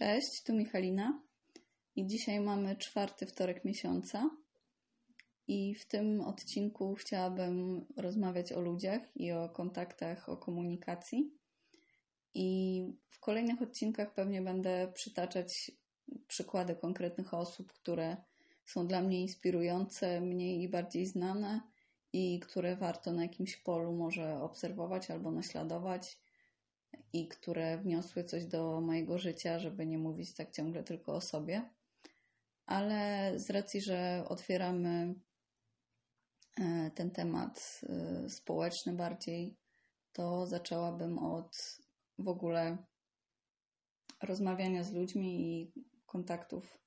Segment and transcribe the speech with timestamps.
[0.00, 1.22] Cześć, tu Michalina.
[1.96, 4.30] I dzisiaj mamy czwarty wtorek miesiąca.
[5.48, 11.34] I w tym odcinku chciałabym rozmawiać o ludziach i o kontaktach, o komunikacji.
[12.34, 15.70] I w kolejnych odcinkach pewnie będę przytaczać
[16.26, 18.16] przykłady konkretnych osób, które
[18.66, 21.60] są dla mnie inspirujące, mniej i bardziej znane
[22.12, 26.20] i które warto na jakimś polu może obserwować albo naśladować
[27.12, 31.70] i które wniosły coś do mojego życia, żeby nie mówić tak ciągle tylko o sobie.
[32.66, 35.14] Ale z racji, że otwieramy
[36.60, 39.56] e, ten temat e, społeczny bardziej,
[40.12, 41.78] to zaczęłabym od
[42.18, 42.76] w ogóle
[44.22, 45.72] rozmawiania z ludźmi i
[46.06, 46.78] kontaktów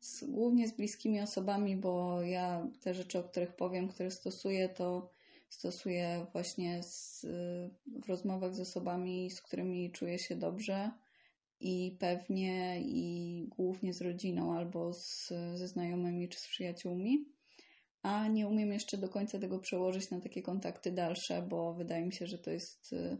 [0.00, 5.10] z, głównie z bliskimi osobami, bo ja te rzeczy, o których powiem, które stosuję, to
[5.48, 7.26] stosuję właśnie z,
[7.86, 10.90] w rozmowach z osobami, z którymi czuję się dobrze
[11.60, 17.24] i pewnie i głównie z rodziną albo z, ze znajomymi czy z przyjaciółmi.
[18.02, 22.12] A nie umiem jeszcze do końca tego przełożyć na takie kontakty dalsze, bo wydaje mi
[22.12, 23.18] się, że to jest y,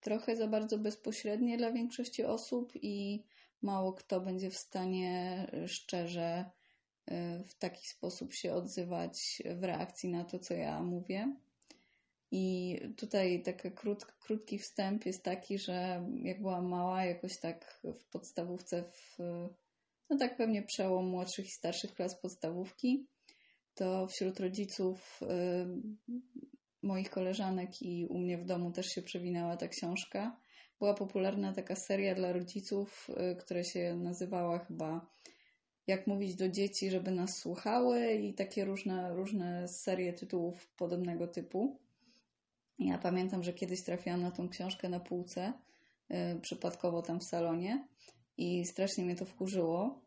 [0.00, 3.24] trochę za bardzo bezpośrednie dla większości osób i
[3.62, 6.50] mało kto będzie w stanie szczerze
[7.10, 11.36] y, w taki sposób się odzywać w reakcji na to, co ja mówię.
[12.30, 18.10] I tutaj taki krót, krótki wstęp jest taki, że jak byłam mała, jakoś tak w
[18.10, 19.18] podstawówce, w,
[20.10, 23.06] no tak pewnie przełom młodszych i starszych klas podstawówki,
[23.74, 25.26] to wśród rodziców y,
[26.82, 30.40] moich koleżanek i u mnie w domu też się przewinęła ta książka.
[30.78, 35.06] Była popularna taka seria dla rodziców, y, która się nazywała chyba
[35.86, 41.80] Jak mówić do dzieci, żeby nas słuchały i takie różne, różne serie tytułów podobnego typu.
[42.78, 45.52] Ja pamiętam, że kiedyś trafiłam na tą książkę na półce,
[46.10, 47.88] yy, przypadkowo tam w salonie
[48.36, 50.04] i strasznie mnie to wkurzyło,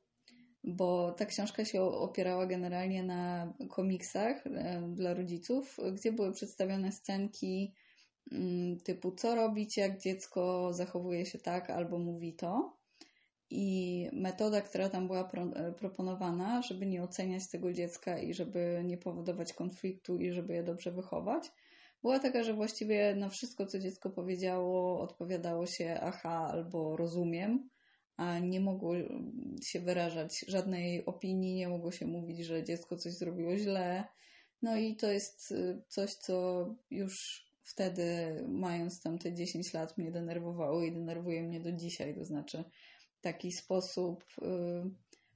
[0.63, 7.73] bo ta książka się opierała generalnie na komiksach yy, dla rodziców, gdzie były przedstawione scenki
[8.31, 8.39] yy,
[8.83, 12.81] typu co robić, jak dziecko zachowuje się tak albo mówi to.
[13.53, 18.81] I metoda, która tam była pro, e, proponowana, żeby nie oceniać tego dziecka i żeby
[18.85, 21.51] nie powodować konfliktu i żeby je dobrze wychować,
[22.01, 27.69] była taka, że właściwie na wszystko, co dziecko powiedziało, odpowiadało się aha albo rozumiem,
[28.17, 28.93] a nie mogło
[29.63, 34.03] się wyrażać żadnej opinii, nie mogło się mówić, że dziecko coś zrobiło źle.
[34.61, 38.03] No i to jest y, coś, co już wtedy,
[38.47, 42.15] mając tam te 10 lat, mnie denerwowało i denerwuje mnie do dzisiaj.
[42.15, 42.63] To znaczy,
[43.21, 44.45] taki sposób y,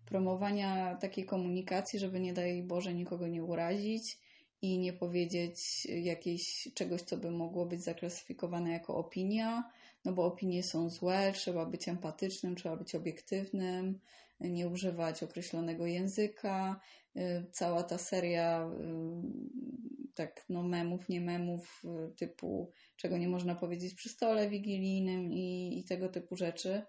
[0.05, 4.25] promowania takiej komunikacji, żeby nie daj Boże nikogo nie urazić
[4.73, 9.71] i nie powiedzieć jakiejś czegoś, co by mogło być zaklasyfikowane jako opinia,
[10.05, 13.99] no bo opinie są złe, trzeba być empatycznym, trzeba być obiektywnym,
[14.39, 16.79] nie używać określonego języka.
[17.17, 23.55] Y, cała ta seria y, tak no memów, nie memów y, typu czego nie można
[23.55, 26.81] powiedzieć przy stole wigilijnym i, i tego typu rzeczy.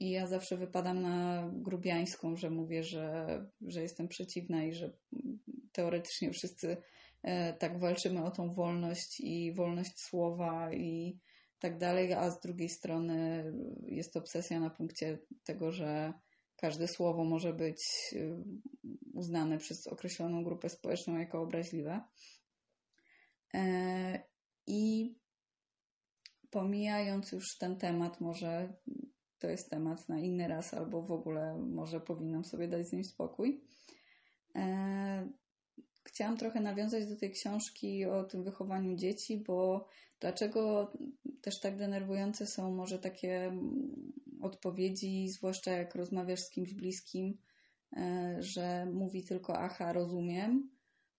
[0.00, 3.26] I ja zawsze wypadam na grubiańską, że mówię, że,
[3.60, 4.90] że jestem przeciwna i że
[5.72, 6.76] teoretycznie wszyscy
[7.58, 11.18] tak walczymy o tą wolność i wolność słowa i
[11.58, 13.44] tak dalej, a z drugiej strony
[13.86, 16.12] jest obsesja na punkcie tego, że
[16.56, 18.42] każde słowo może być e,
[19.14, 22.00] uznane przez określoną grupę społeczną jako obraźliwe.
[23.54, 24.22] E,
[24.66, 25.14] I
[26.50, 28.74] pomijając już ten temat, może
[29.38, 33.04] to jest temat na inny raz, albo w ogóle może powinnam sobie dać z nim
[33.04, 33.64] spokój
[36.04, 39.88] chciałam trochę nawiązać do tej książki o tym wychowaniu dzieci, bo
[40.20, 40.92] dlaczego
[41.40, 47.38] też tak denerwujące są może takie mm, odpowiedzi, zwłaszcza jak rozmawiasz z kimś bliskim,
[47.96, 50.70] e, że mówi tylko aha, rozumiem,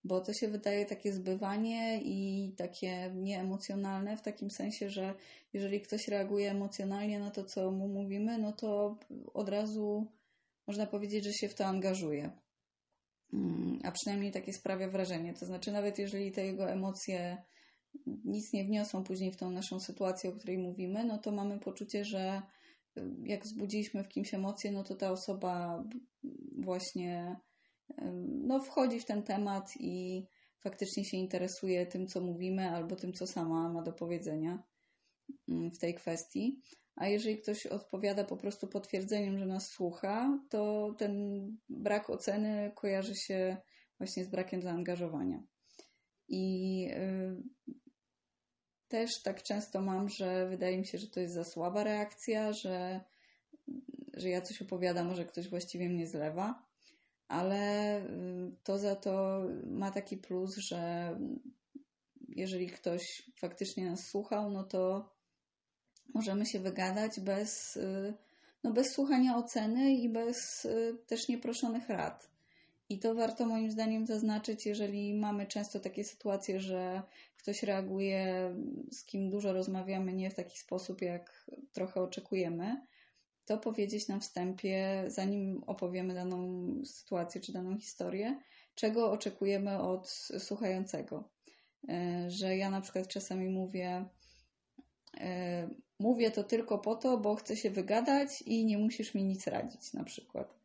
[0.03, 5.13] bo to się wydaje takie zbywanie i takie nieemocjonalne w takim sensie, że
[5.53, 8.97] jeżeli ktoś reaguje emocjonalnie na to, co mu mówimy, no to
[9.34, 10.08] od razu
[10.67, 12.45] można powiedzieć, że się w to angażuje.
[13.35, 15.34] Mm, a przynajmniej takie sprawia wrażenie.
[15.34, 17.43] To znaczy, nawet jeżeli te jego emocje
[18.26, 22.05] nic nie wniosą później w tą naszą sytuację, o której mówimy, no to mamy poczucie,
[22.05, 22.41] że
[22.97, 25.84] y, jak wzbudziliśmy w kimś emocje, no to ta osoba
[26.58, 27.35] właśnie
[28.28, 30.26] no, wchodzi w ten temat i
[30.59, 34.64] faktycznie się interesuje tym, co mówimy, albo tym, co sama ma do powiedzenia
[35.49, 36.61] mm, w tej kwestii.
[36.96, 43.16] A jeżeli ktoś odpowiada po prostu potwierdzeniem, że nas słucha, to ten brak oceny kojarzy
[43.16, 43.58] się
[43.97, 45.44] właśnie z brakiem zaangażowania.
[46.28, 47.44] I yy,
[48.88, 53.02] też tak często mam, że wydaje mi się, że to jest za słaba reakcja, że
[54.14, 56.66] że ja coś opowiadam, że ktoś właściwie mnie zlewa,
[57.28, 61.09] ale y, to za to ma taki plus, że
[62.28, 65.09] jeżeli ktoś faktycznie nas słuchał, no to
[66.16, 68.14] możemy się wygadać bez, y,
[68.64, 72.29] no bez słuchania oceny i bez y, też nieproszonych rad.
[72.90, 77.02] I to warto moim zdaniem zaznaczyć, jeżeli mamy często takie sytuacje, że
[77.38, 78.56] ktoś reaguje,
[78.91, 82.85] z kim dużo rozmawiamy, nie w taki sposób, jak trochę oczekujemy,
[83.46, 88.40] to powiedzieć na wstępie, zanim opowiemy daną sytuację czy daną historię,
[88.76, 90.09] czego oczekujemy od
[90.40, 91.29] słuchającego.
[91.90, 94.06] E, że ja na przykład czasami mówię,
[96.00, 99.94] mówię to tylko po to, bo chcę się wygadać i nie musisz mi nic radzić,
[99.94, 100.56] na przykład.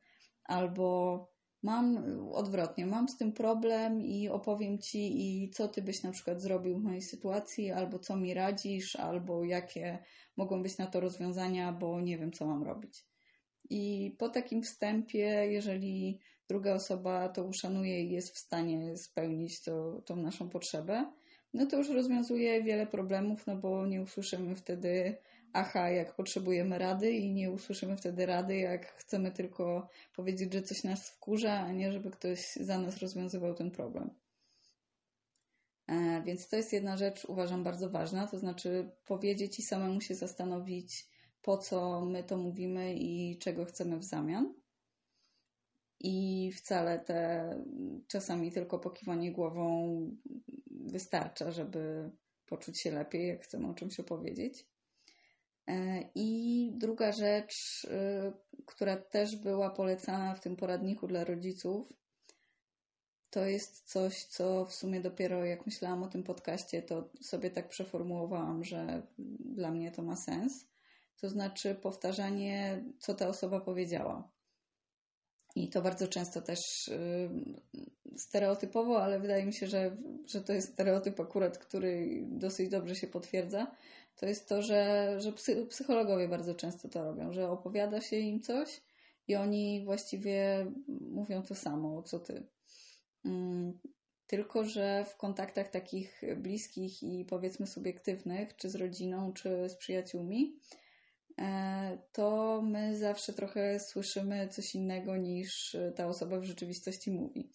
[0.45, 1.29] Albo
[1.63, 6.43] mam odwrotnie, mam z tym problem i opowiem ci, i co ty byś na przykład
[6.43, 9.99] zrobił w mojej sytuacji, albo co mi radzisz, albo jakie
[10.37, 13.05] mogą być na to rozwiązania, bo nie wiem, co mam robić.
[13.71, 20.03] I po takim wstępie, jeżeli druga osoba to uszanuje i jest w stanie spełnić to,
[20.07, 21.13] tą naszą potrzebę,
[21.55, 25.17] no to już rozwiązuje wiele problemów, no bo nie usłyszymy wtedy
[25.53, 30.85] aha, jak potrzebujemy rady i nie usłyszymy wtedy rady, jak chcemy tylko powiedzieć, że coś
[30.85, 34.11] nas wkurza, a nie żeby ktoś za nas rozwiązywał ten problem.
[35.87, 40.15] E, więc to jest jedna rzecz, uważam, bardzo ważna, to znaczy powiedzieć i samemu się
[40.15, 41.09] zastanowić,
[41.43, 44.55] po co my to mówimy i czego chcemy w zamian.
[46.01, 47.51] I wcale te
[48.09, 50.01] czasami tylko pokiwanie głową
[50.87, 52.11] wystarcza, żeby
[52.47, 54.67] poczuć się lepiej, jak chcemy o czymś opowiedzieć.
[55.67, 61.93] E, I druga rzecz, y, która też była polecana w tym poradniku dla rodziców,
[63.31, 67.69] to jest coś, co w sumie dopiero jak myślałam o tym podcaście, to sobie tak
[67.69, 69.03] przeformułowałam, że
[69.39, 70.67] dla mnie to ma sens.
[71.21, 74.31] To znaczy powtarzanie, co ta osoba powiedziała.
[75.57, 76.59] I to bardzo często też
[76.89, 77.31] y,
[78.17, 83.07] stereotypowo, ale wydaje mi się, że, że to jest stereotyp akurat, który dosyć dobrze się
[83.07, 83.77] potwierdza.
[84.17, 85.33] To jest to, że, że
[85.69, 88.81] psychologowie bardzo często to robią, że opowiada się im coś
[89.29, 92.47] i oni właściwie mówią to samo, co ty.
[93.25, 93.79] Mm,
[94.27, 100.57] tylko, że w kontaktach takich bliskich i powiedzmy subiektywnych, czy z rodziną, czy z przyjaciółmi,
[102.13, 107.51] to my zawsze trochę słyszymy coś innego niż ta osoba w rzeczywistości mówi.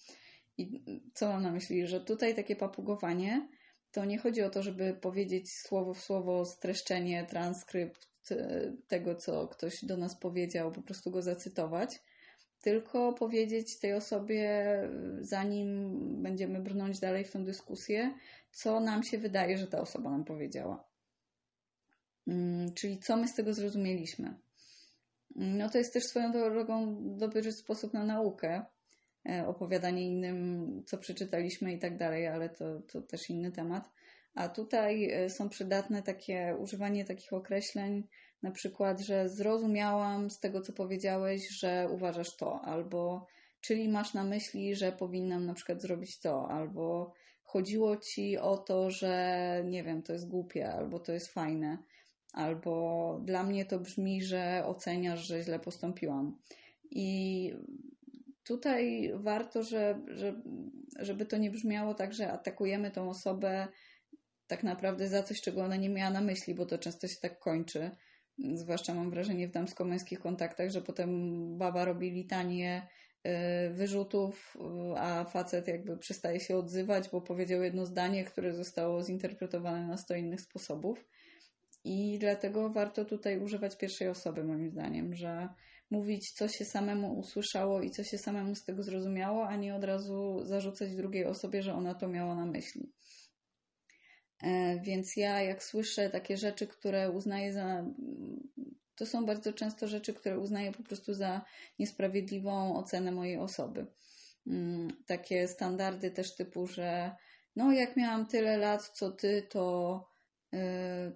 [0.58, 0.84] I
[1.14, 1.88] co mam na myśli?
[1.88, 3.48] Że tutaj takie papugowanie
[3.92, 9.48] to nie chodzi o to, żeby powiedzieć słowo w słowo streszczenie, transkrypt e, tego, co
[9.48, 12.00] ktoś do nas powiedział, po prostu go zacytować,
[12.62, 14.64] tylko powiedzieć tej osobie,
[15.20, 18.14] zanim będziemy brnąć dalej w tą dyskusję,
[18.52, 20.95] co nam się wydaje, że ta osoba nam powiedziała.
[22.28, 24.36] Mm, czyli co my z tego zrozumieliśmy.
[25.36, 28.66] Mm, no to jest też swoją drogą dobry sposób na naukę,
[29.30, 33.90] e, opowiadanie innym, co przeczytaliśmy i tak dalej, ale to, to też inny temat.
[34.36, 38.08] A tutaj e, są przydatne takie używanie takich określeń,
[38.44, 43.28] na przykład, że zrozumiałam z tego, co powiedziałeś, że uważasz to, albo
[43.62, 47.14] czyli masz na myśli, że powinnam na przykład zrobić to, albo
[47.44, 51.78] chodziło ci o to, że nie wiem, to jest głupie, albo to jest fajne,
[52.36, 56.38] albo dla mnie to brzmi, że oceniasz, że źle postąpiłam.
[56.92, 57.54] I
[58.44, 60.42] tutaj warto, że, że,
[61.00, 63.68] żeby to nie brzmiało tak, że atakujemy tą osobę
[64.48, 67.40] tak naprawdę za coś, czego ona nie miała na myśli, bo to często się tak
[67.40, 67.92] kończy,
[68.54, 71.10] zwłaszcza mam wrażenie w damsko-męskich kontaktach, że potem
[71.58, 72.88] baba robi litanie
[73.28, 73.30] y,
[73.74, 74.58] wyrzutów,
[74.96, 79.98] y, a facet jakby przestaje się odzywać, bo powiedział jedno zdanie, które zostało zinterpretowane na
[79.98, 81.06] sto innych sposobów.
[81.86, 85.50] I dlatego warto tutaj używać pierwszej osoby, moim zdaniem, że
[85.92, 89.84] mówić, co się samemu usłyszało i co się samemu z tego zrozumiało, a nie od
[89.84, 92.94] razu zarzucać drugiej osobie, że ona to miała na myśli.
[94.44, 97.86] E, więc ja, jak słyszę takie rzeczy, które uznaję za.
[98.96, 101.46] To są bardzo często rzeczy, które uznaję po prostu za
[101.80, 103.86] niesprawiedliwą ocenę mojej osoby.
[104.48, 107.16] Mm, takie standardy też typu, że
[107.56, 110.15] no, jak miałam tyle lat, co ty, to,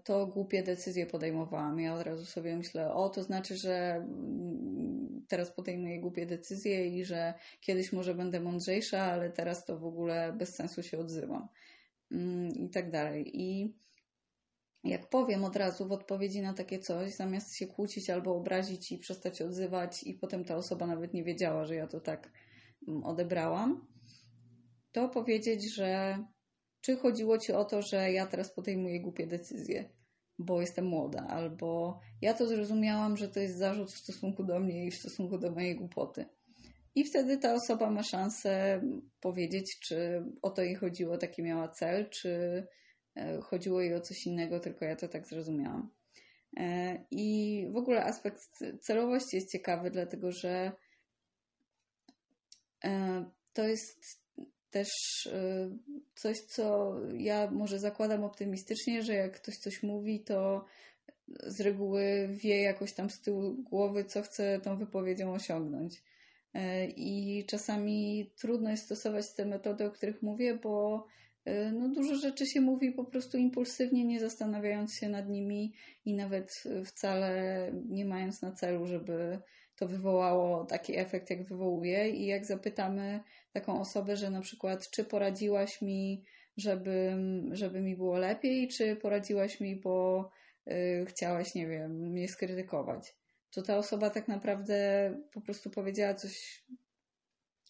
[0.03, 1.79] to głupie decyzje podejmowałam.
[1.79, 7.05] Ja od razu sobie myślę, o, to znaczy, że mm, teraz podejmuję głupie decyzje i
[7.05, 11.47] że kiedyś może będę mądrzejsza, ale teraz to w ogóle bez sensu się odzywam.
[12.11, 13.31] Mm, i tak dalej.
[13.33, 13.73] I
[14.83, 18.97] jak powiem od razu w odpowiedzi na takie coś, zamiast się kłócić albo obrazić i
[18.97, 22.31] przestać odzywać, i potem ta osoba nawet nie wiedziała, że ja to tak
[22.87, 23.87] mm, odebrałam,
[24.91, 26.19] to powiedzieć, że
[26.81, 29.89] czy chodziło ci o to, że ja teraz podejmuję głupie decyzje?
[30.39, 34.85] bo jestem młoda, albo ja to zrozumiałam, że to jest zarzut w stosunku do mnie
[34.85, 36.25] i w stosunku do mojej głupoty.
[36.95, 38.81] I wtedy ta osoba ma szansę
[39.21, 42.63] powiedzieć, czy o to jej chodziło, taki miała cel, czy
[43.15, 45.89] e, chodziło jej o coś innego, tylko ja to tak zrozumiałam.
[46.57, 48.41] E, I w ogóle aspekt
[48.81, 50.71] celowości jest ciekawy, dlatego że
[52.83, 54.23] e, to jest
[54.71, 54.87] też
[56.15, 60.65] coś, co ja może zakładam optymistycznie, że jak ktoś coś mówi, to
[61.47, 66.03] z reguły wie jakoś tam z tyłu głowy, co chce tą wypowiedzią osiągnąć.
[66.53, 71.05] E, I czasami trudno jest stosować te metody, o których mówię, bo
[71.45, 75.73] e, no, dużo rzeczy się mówi po prostu impulsywnie, nie zastanawiając się nad nimi
[76.05, 79.39] i nawet wcale nie mając na celu, żeby
[79.79, 82.09] to wywołało taki efekt, jak wywołuje.
[82.09, 83.19] I jak zapytamy
[83.53, 86.23] taką osobę, że na przykład, czy poradziłaś mi,
[86.57, 87.17] żeby,
[87.51, 90.29] żeby mi było lepiej, czy poradziłaś mi, bo
[90.67, 93.19] y, chciałaś, nie wiem, mnie skrytykować
[93.51, 94.77] to ta osoba tak naprawdę
[95.33, 96.63] po prostu powiedziała coś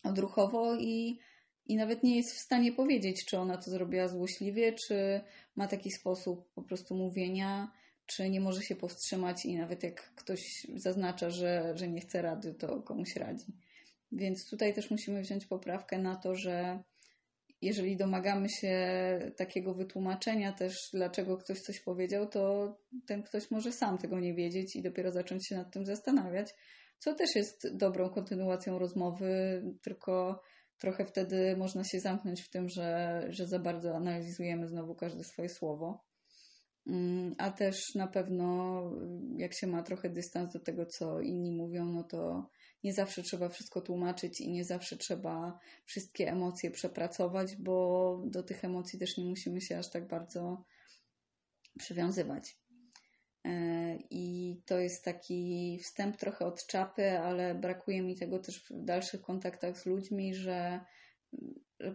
[0.03, 1.19] odruchowo i,
[1.65, 5.21] i nawet nie jest w stanie powiedzieć, czy ona to zrobiła złośliwie, czy
[5.55, 7.71] ma taki sposób po prostu mówienia,
[8.09, 12.53] czy nie może się powstrzymać i nawet jak ktoś zaznacza, że, że nie chce rady,
[12.53, 13.53] to komuś radzi.
[14.11, 16.83] Więc tutaj też musimy wziąć poprawkę na to, że
[17.61, 18.77] jeżeli domagamy się
[19.37, 22.73] takiego wytłumaczenia też, dlaczego ktoś coś powiedział, to
[23.07, 26.53] ten ktoś może sam tego nie wiedzieć i dopiero zacząć się nad tym zastanawiać,
[26.99, 30.41] co też jest dobrą kontynuacją rozmowy, tylko
[30.77, 35.49] trochę wtedy można się zamknąć w tym, że, że za bardzo analizujemy znowu każde swoje
[35.49, 36.08] słowo.
[36.89, 38.81] Mm, a też na pewno,
[39.38, 42.50] jak się ma trochę dystans do tego, co inni mówią, no to
[42.84, 48.65] nie zawsze trzeba wszystko tłumaczyć i nie zawsze trzeba wszystkie emocje przepracować, bo do tych
[48.65, 50.65] emocji też nie musimy się aż tak bardzo
[51.79, 52.58] przywiązywać.
[53.46, 58.84] E, I to jest taki wstęp trochę od czapy, ale brakuje mi tego też w
[58.84, 60.79] dalszych kontaktach z ludźmi, że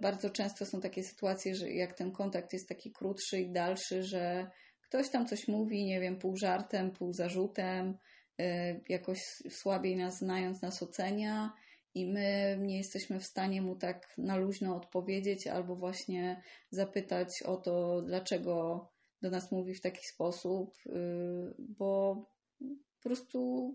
[0.01, 4.51] bardzo często są takie sytuacje, że jak ten kontakt jest taki krótszy i dalszy, że
[4.95, 7.99] ktoś tam coś mówi, nie wiem, pół żartem, pół zarzutem,
[8.41, 9.21] Y, jakoś
[9.51, 11.53] słabiej nas znając, nas ocenia
[11.95, 17.57] i my nie jesteśmy w stanie mu tak na luźno odpowiedzieć albo właśnie zapytać o
[17.57, 18.89] to, dlaczego
[19.23, 20.91] do nas mówi w taki sposób, y,
[21.59, 22.17] bo
[22.61, 23.71] po prostu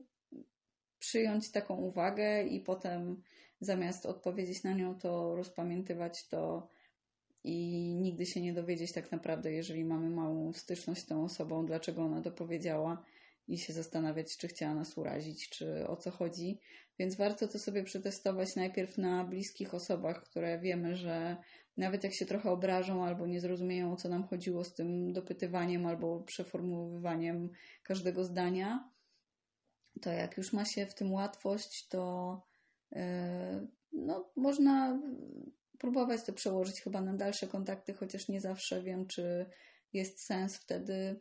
[0.99, 3.23] przyjąć taką uwagę i potem
[3.61, 6.69] zamiast odpowiedzieć na nią, to rozpamiętywać to
[7.43, 12.01] i nigdy się nie dowiedzieć tak naprawdę, jeżeli mamy małą styczność z tą osobą, dlaczego
[12.01, 13.03] ona to powiedziała
[13.47, 16.59] i się zastanawiać, czy chciała nas urazić, czy o co chodzi.
[16.99, 21.37] Więc warto to sobie przetestować najpierw na bliskich osobach, które wiemy, że
[21.77, 25.85] nawet jak się trochę obrażą albo nie zrozumieją, o co nam chodziło z tym dopytywaniem
[25.85, 27.49] albo przeformułowywaniem
[27.83, 28.89] każdego zdania,
[30.01, 32.41] to jak już ma się w tym łatwość, to
[32.91, 33.01] yy,
[33.91, 34.99] no, można
[35.79, 39.45] próbować to przełożyć chyba na dalsze kontakty, chociaż nie zawsze wiem, czy
[39.93, 41.19] jest sens wtedy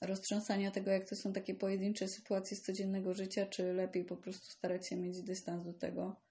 [0.00, 4.46] roztrząsania tego, jak to są takie pojedyncze sytuacje z codziennego życia, czy lepiej po prostu
[4.46, 6.22] starać się mieć dystans do tego,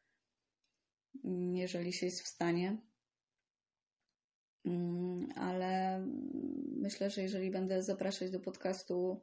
[1.25, 2.77] mm, jeżeli się jest w stanie.
[4.65, 6.05] Mm, ale
[6.77, 9.21] myślę, że jeżeli będę zapraszać do podcastu,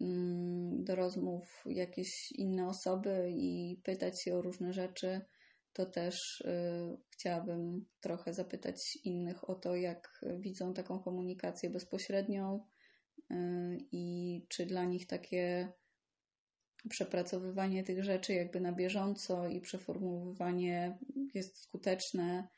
[0.00, 5.20] mm, do rozmów jakieś inne osoby i pytać się o różne rzeczy,
[5.72, 12.60] to też y, chciałabym trochę zapytać innych o to, jak widzą taką komunikację bezpośrednią,
[13.32, 15.72] Y, i czy dla nich takie
[16.88, 20.98] przepracowywanie tych rzeczy jakby na bieżąco i przeformułowywanie
[21.34, 22.48] jest skuteczne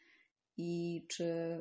[0.56, 1.58] i czy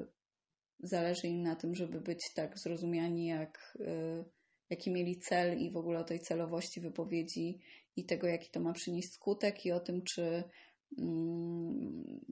[0.79, 4.25] zależy im na tym, żeby być tak zrozumiani, jak, y,
[4.69, 7.59] jaki mieli cel i w ogóle o tej celowości wypowiedzi
[7.95, 10.43] i tego, jaki to ma przynieść skutek i o tym, czy,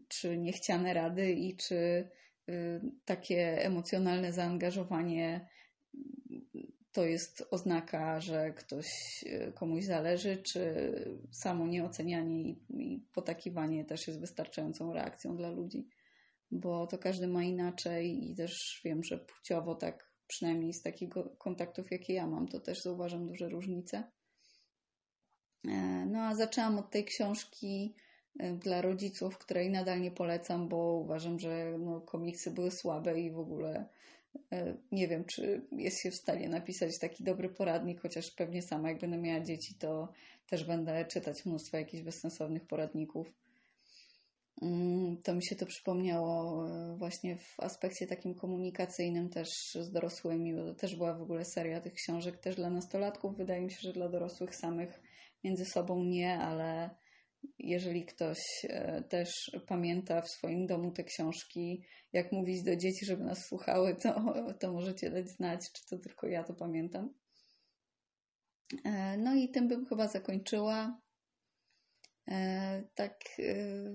[0.08, 1.76] czy niechciane rady i czy
[2.50, 5.48] y, takie emocjonalne zaangażowanie
[6.92, 8.88] to jest oznaka, że ktoś
[9.28, 10.94] e, komuś zależy, czy
[11.32, 15.88] samo nieocenianie i, potakiwanie też jest wystarczającą reakcją dla ludzi,
[16.52, 21.92] bo to każdy ma inaczej i też wiem, że płciowo tak przynajmniej z takich kontaktów,
[21.92, 24.04] jakie ja mam, to też zauważam duże różnice.
[25.68, 27.96] E, no a zaczęłam od tej książki
[28.36, 33.40] dla rodziców, której nadal nie polecam, bo uważam, że no, komiksy były słabe i w
[33.40, 33.86] ogóle
[34.52, 38.90] E, nie wiem, czy jest się w stanie napisać taki dobry poradnik, chociaż pewnie sama,
[38.90, 40.12] jak będę miała dzieci, to
[40.48, 43.34] też będę czytać mnóstwo jakichś bezsensownych poradników.
[44.62, 50.56] Mm, to mi się to przypomniało e, właśnie w aspekcie takim komunikacyjnym też z dorosłymi,
[50.56, 53.38] bo to też była w ogóle seria tych książek też dla nastolatków.
[53.38, 55.02] Wydaje mi się, że dla dorosłych samych
[55.44, 56.90] między sobą nie, ale
[57.60, 61.84] jeżeli ktoś e, też pamięta w swoim domu te książki,
[62.14, 66.28] jak mówić do dzieci, żeby nas słuchały, to, to możecie dać znać, czy to tylko
[66.28, 67.14] ja to pamiętam.
[68.86, 71.02] E, no i tym bym chyba zakończyła.
[72.28, 73.20] E, tak,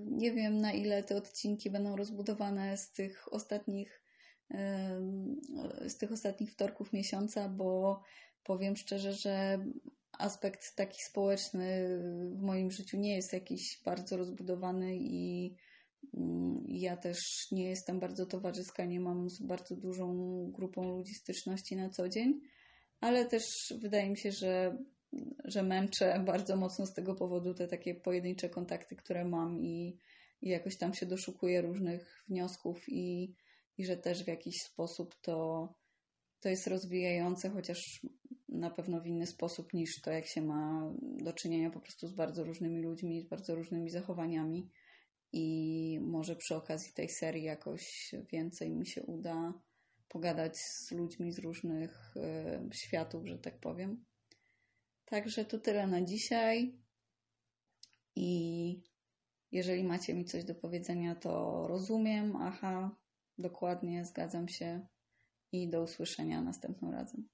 [0.05, 4.01] nie wiem na ile te odcinki będą rozbudowane z tych ostatnich
[5.87, 8.01] z tych ostatnich wtorków miesiąca, bo
[8.43, 9.65] powiem szczerze, że
[10.17, 11.87] aspekt taki społeczny
[12.31, 15.55] w moim życiu nie jest jakiś bardzo rozbudowany i
[16.13, 17.17] mm, ja też
[17.51, 20.15] nie jestem bardzo towarzyska, nie mam z bardzo dużą
[20.51, 22.41] grupą ludzi styczności na co dzień,
[22.99, 23.43] ale też
[23.79, 24.77] wydaje mi się, że,
[25.45, 29.97] że męczę bardzo mocno z tego powodu te takie pojedyncze kontakty, które mam i,
[30.41, 33.35] i jakoś tam się doszukuję różnych wniosków i,
[33.77, 35.67] i że też w jakiś sposób to,
[36.39, 38.01] to jest rozwijające, chociaż
[38.57, 42.13] na pewno w inny sposób niż to, jak się ma do czynienia po prostu z
[42.13, 44.69] bardzo różnymi ludźmi, z bardzo różnymi zachowaniami.
[45.33, 49.53] I może przy okazji tej serii jakoś więcej mi się uda
[50.07, 54.05] pogadać z ludźmi z różnych y, światów, że tak powiem.
[55.05, 56.79] Także to tyle na dzisiaj.
[58.15, 58.81] I
[59.51, 62.35] jeżeli macie mi coś do powiedzenia, to rozumiem.
[62.35, 62.95] Aha,
[63.37, 64.87] dokładnie, zgadzam się.
[65.51, 67.27] I do usłyszenia następnym razem.